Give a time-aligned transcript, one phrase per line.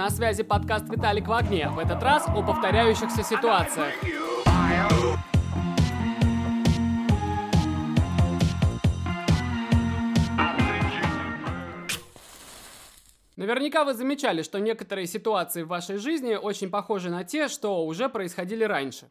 [0.00, 1.68] На связи подкаст «Виталик в огне».
[1.68, 3.92] В этот раз о повторяющихся ситуациях.
[13.36, 18.08] Наверняка вы замечали, что некоторые ситуации в вашей жизни очень похожи на те, что уже
[18.08, 19.10] происходили раньше.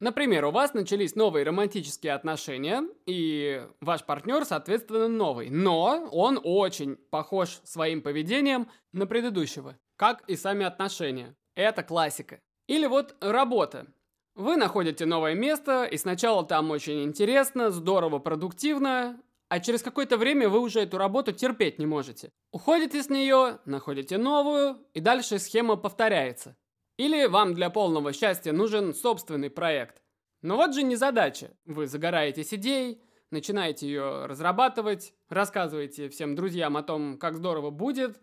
[0.00, 5.48] Например, у вас начались новые романтические отношения, и ваш партнер, соответственно, новый.
[5.50, 11.34] Но он очень похож своим поведением на предыдущего, как и сами отношения.
[11.54, 12.40] Это классика.
[12.66, 13.86] Или вот работа.
[14.34, 19.18] Вы находите новое место, и сначала там очень интересно, здорово, продуктивно,
[19.48, 22.32] а через какое-то время вы уже эту работу терпеть не можете.
[22.52, 26.56] Уходите с нее, находите новую, и дальше схема повторяется.
[26.96, 30.02] Или вам для полного счастья нужен собственный проект.
[30.42, 31.50] Но вот же не задача.
[31.64, 38.20] Вы загораетесь идеей, начинаете ее разрабатывать, рассказываете всем друзьям о том, как здорово будет,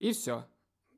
[0.00, 0.46] и все.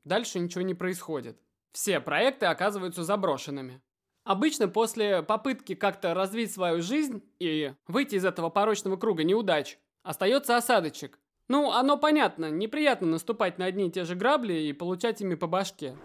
[0.03, 1.39] Дальше ничего не происходит.
[1.71, 3.81] Все проекты оказываются заброшенными.
[4.23, 10.57] Обычно после попытки как-то развить свою жизнь и выйти из этого порочного круга неудач, остается
[10.57, 11.19] осадочек.
[11.47, 15.47] Ну, оно понятно, неприятно наступать на одни и те же грабли и получать ими по
[15.47, 15.95] башке.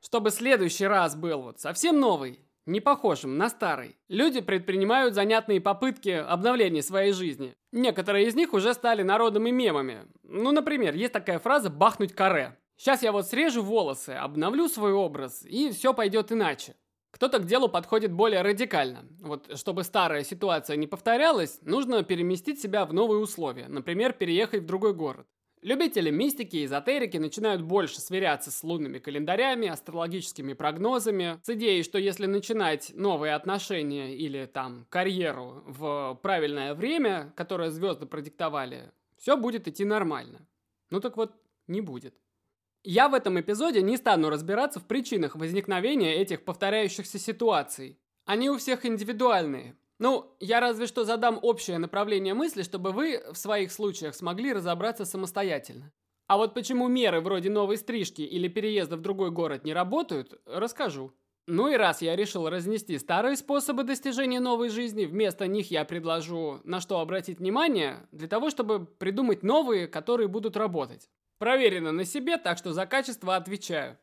[0.00, 6.10] Чтобы следующий раз был вот совсем новый, не похожим на старый, люди предпринимают занятные попытки
[6.10, 7.54] обновления своей жизни.
[7.72, 10.06] Некоторые из них уже стали народными мемами.
[10.24, 12.58] Ну, например, есть такая фраза «бахнуть каре».
[12.76, 16.74] Сейчас я вот срежу волосы, обновлю свой образ, и все пойдет иначе.
[17.10, 19.06] Кто-то к делу подходит более радикально.
[19.20, 24.66] Вот чтобы старая ситуация не повторялась, нужно переместить себя в новые условия, например, переехать в
[24.66, 25.26] другой город.
[25.62, 31.98] Любители мистики и эзотерики начинают больше сверяться с лунными календарями, астрологическими прогнозами, с идеей, что
[31.98, 39.66] если начинать новые отношения или там карьеру в правильное время, которое звезды продиктовали, все будет
[39.66, 40.46] идти нормально.
[40.90, 41.32] Ну так вот,
[41.66, 42.14] не будет.
[42.84, 47.98] Я в этом эпизоде не стану разбираться в причинах возникновения этих повторяющихся ситуаций.
[48.24, 53.36] Они у всех индивидуальные, ну, я разве что задам общее направление мысли, чтобы вы в
[53.36, 55.92] своих случаях смогли разобраться самостоятельно.
[56.26, 61.12] А вот почему меры вроде новой стрижки или переезда в другой город не работают, расскажу.
[61.46, 66.60] Ну и раз я решил разнести старые способы достижения новой жизни, вместо них я предложу
[66.64, 71.08] на что обратить внимание, для того, чтобы придумать новые, которые будут работать.
[71.38, 73.96] Проверено на себе, так что за качество отвечаю.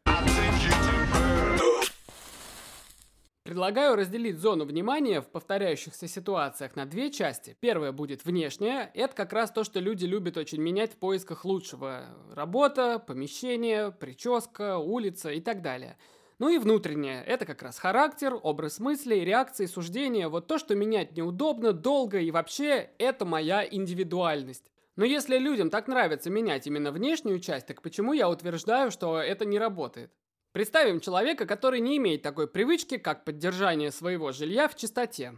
[3.43, 7.57] Предлагаю разделить зону внимания в повторяющихся ситуациях на две части.
[7.59, 8.89] Первая будет внешняя.
[8.93, 12.05] Это как раз то, что люди любят очень менять в поисках лучшего.
[12.31, 15.97] Работа, помещение, прическа, улица и так далее.
[16.39, 17.21] Ну и внутренняя.
[17.21, 20.29] Это как раз характер, образ мыслей, реакции, суждения.
[20.29, 24.71] Вот то, что менять неудобно, долго и вообще это моя индивидуальность.
[24.95, 29.43] Но если людям так нравится менять именно внешнюю часть, так почему я утверждаю, что это
[29.43, 30.13] не работает?
[30.53, 35.33] Представим человека, который не имеет такой привычки, как поддержание своего жилья в чистоте.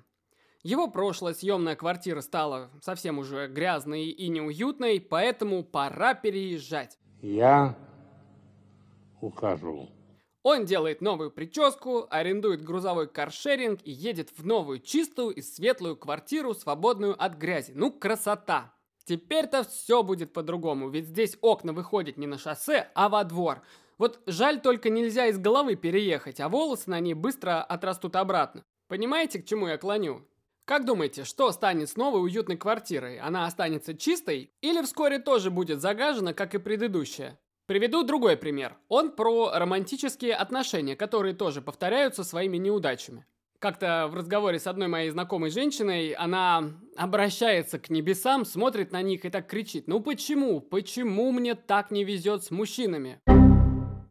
[0.62, 6.98] Его прошлая съемная квартира стала совсем уже грязной и неуютной, поэтому пора переезжать.
[7.22, 7.78] Я
[9.22, 9.90] ухожу.
[10.44, 16.54] Он делает новую прическу, арендует грузовой каршеринг и едет в новую чистую и светлую квартиру,
[16.54, 17.72] свободную от грязи.
[17.74, 18.74] Ну, красота!
[19.06, 23.62] Теперь-то все будет по-другому, ведь здесь окна выходят не на шоссе, а во двор–
[23.98, 28.64] вот жаль только нельзя из головы переехать, а волосы на ней быстро отрастут обратно.
[28.88, 30.28] Понимаете, к чему я клоню?
[30.66, 33.20] Как думаете, что станет с новой уютной квартирой?
[33.20, 37.40] Она останется чистой или вскоре тоже будет загажена, как и предыдущая?
[37.68, 38.78] Приведу другой пример.
[38.90, 43.26] Он про романтические отношения, которые тоже повторяются своими неудачами.
[43.60, 49.26] Как-то в разговоре с одной моей знакомой женщиной она обращается к небесам, смотрит на них
[49.26, 49.88] и так кричит.
[49.88, 50.62] Ну почему?
[50.62, 53.20] Почему мне так не везет с мужчинами?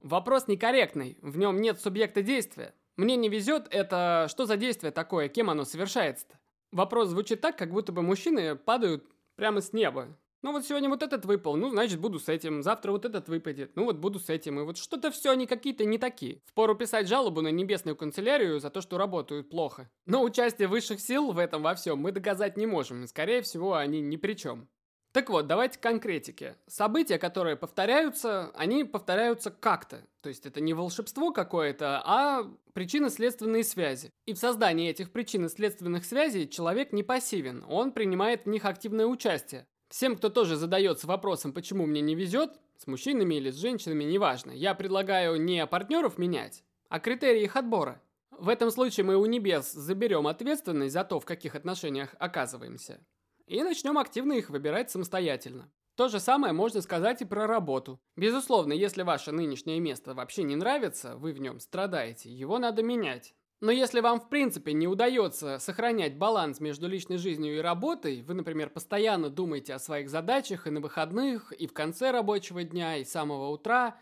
[0.04, 2.74] Вопрос некорректный, в нем нет субъекта действия.
[2.98, 6.38] Мне не везет, это что за действие такое, кем оно совершается-то?
[6.72, 10.14] Вопрос звучит так, как будто бы мужчины падают прямо с неба.
[10.42, 13.76] Ну вот сегодня вот этот выпал, ну значит буду с этим, завтра вот этот выпадет,
[13.76, 16.42] ну вот буду с этим, и вот что-то все они какие-то не такие.
[16.44, 19.88] Впору писать жалобу на небесную канцелярию за то, что работают плохо.
[20.04, 23.72] Но участие высших сил в этом во всем мы доказать не можем, и скорее всего
[23.72, 24.68] они ни при чем.
[25.14, 26.56] Так вот, давайте конкретики.
[26.66, 30.04] События, которые повторяются, они повторяются как-то.
[30.22, 34.10] То есть это не волшебство какое-то, а причинно-следственные связи.
[34.26, 39.68] И в создании этих причинно-следственных связей человек не пассивен, он принимает в них активное участие.
[39.88, 44.50] Всем, кто тоже задается вопросом, почему мне не везет, с мужчинами или с женщинами, неважно,
[44.50, 48.02] я предлагаю не партнеров менять, а критерии их отбора.
[48.32, 52.98] В этом случае мы у небес заберем ответственность за то, в каких отношениях оказываемся
[53.46, 55.70] и начнем активно их выбирать самостоятельно.
[55.96, 58.00] То же самое можно сказать и про работу.
[58.16, 63.34] Безусловно, если ваше нынешнее место вообще не нравится, вы в нем страдаете, его надо менять.
[63.60, 68.34] Но если вам в принципе не удается сохранять баланс между личной жизнью и работой, вы,
[68.34, 73.04] например, постоянно думаете о своих задачах и на выходных, и в конце рабочего дня, и
[73.04, 73.96] с самого утра,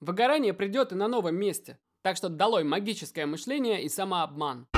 [0.00, 1.78] выгорание придет и на новом месте.
[2.02, 4.68] Так что долой магическое мышление и самообман.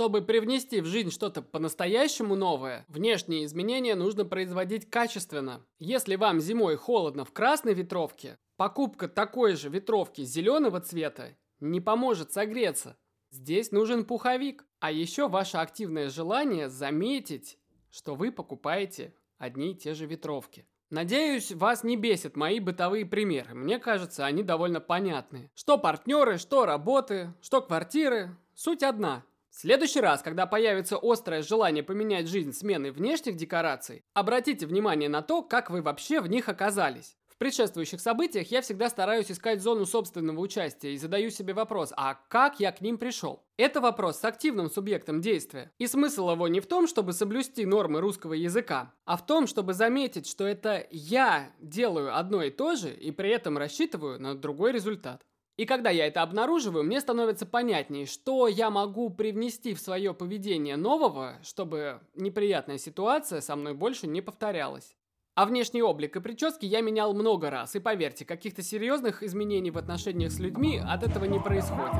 [0.00, 5.62] Чтобы привнести в жизнь что-то по-настоящему новое, внешние изменения нужно производить качественно.
[5.78, 12.32] Если вам зимой холодно в красной ветровке, покупка такой же ветровки зеленого цвета не поможет
[12.32, 12.96] согреться.
[13.30, 14.64] Здесь нужен пуховик.
[14.78, 17.58] А еще ваше активное желание заметить,
[17.90, 20.66] что вы покупаете одни и те же ветровки.
[20.88, 23.52] Надеюсь, вас не бесят мои бытовые примеры.
[23.52, 25.50] Мне кажется, они довольно понятные.
[25.54, 28.34] Что партнеры, что работы, что квартиры.
[28.54, 29.24] Суть одна.
[29.50, 35.22] В следующий раз, когда появится острое желание поменять жизнь сменой внешних декораций, обратите внимание на
[35.22, 37.16] то, как вы вообще в них оказались.
[37.26, 42.14] В предшествующих событиях я всегда стараюсь искать зону собственного участия и задаю себе вопрос, а
[42.28, 43.42] как я к ним пришел?
[43.56, 45.72] Это вопрос с активным субъектом действия.
[45.78, 49.74] И смысл его не в том, чтобы соблюсти нормы русского языка, а в том, чтобы
[49.74, 54.72] заметить, что это я делаю одно и то же и при этом рассчитываю на другой
[54.72, 55.22] результат.
[55.60, 60.76] И когда я это обнаруживаю, мне становится понятнее, что я могу привнести в свое поведение
[60.76, 64.96] нового, чтобы неприятная ситуация со мной больше не повторялась.
[65.34, 69.76] А внешний облик и прически я менял много раз, и поверьте, каких-то серьезных изменений в
[69.76, 71.92] отношениях с людьми от этого не происходит.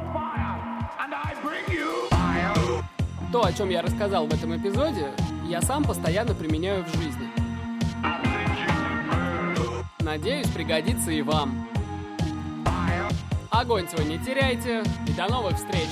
[3.31, 5.13] То, о чем я рассказал в этом эпизоде,
[5.47, 7.29] я сам постоянно применяю в жизни.
[9.99, 11.69] Надеюсь, пригодится и вам.
[13.61, 15.91] Огонь свой не теряйте и до новых встреч!